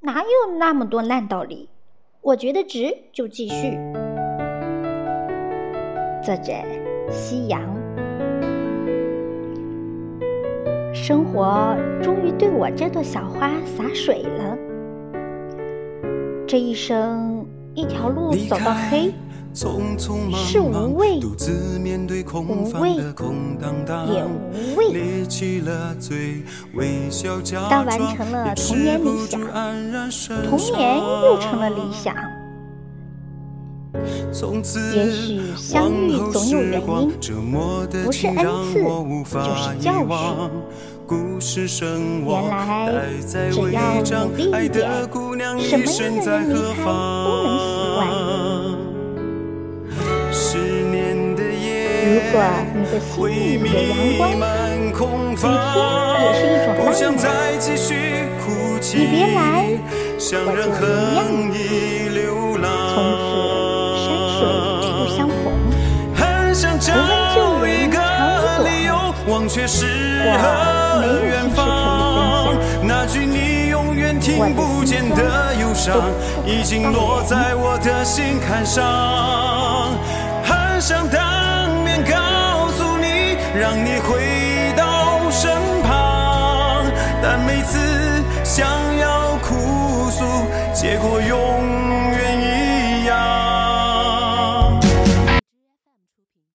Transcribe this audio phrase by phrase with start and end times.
[0.00, 1.68] 哪有那么多烂道理？
[2.20, 3.76] 我觉得值就继续。
[6.22, 6.52] 作者：
[7.10, 7.60] 夕阳。
[10.94, 14.56] 生活终于对我这朵小花洒水了。
[16.46, 17.44] 这一生，
[17.74, 19.12] 一条路走到黑。
[19.58, 21.20] 是无畏，
[22.46, 24.22] 无畏也
[24.54, 24.80] 无畏。
[27.68, 29.40] 当完成了童年理想，
[30.48, 32.14] 童年又成了理想。
[34.94, 37.10] 也许相遇总有原因，
[38.04, 40.06] 不是恩赐，就是教训。
[41.08, 42.32] 原
[42.94, 42.94] 来
[43.26, 43.32] 只
[43.72, 43.82] 要
[44.24, 44.86] 努力一点，
[45.58, 47.77] 什么样的人离开都能
[52.28, 55.48] 如果你的心里有阳光，雨天
[56.20, 57.00] 也是一种浪漫。
[58.90, 59.38] 你别来，
[60.30, 61.22] 我就一样。
[62.92, 63.30] 从此
[64.04, 64.40] 山水
[64.92, 65.40] 不相逢，
[66.14, 66.68] 不问
[67.34, 68.90] 旧人长短，我没有
[69.48, 69.76] 心事
[70.24, 70.44] 可
[71.08, 71.56] 以分享。
[74.36, 74.44] 我
[75.14, 75.16] 的
[75.48, 75.86] 心伤
[76.44, 79.96] 已经落在我的心坎上，
[80.44, 81.47] 很想当，
[83.68, 85.52] 让你回到身
[85.82, 86.86] 旁，
[87.22, 87.78] 但每次
[88.42, 88.66] 想
[88.96, 90.24] 要哭诉，
[90.72, 92.07] 结果永。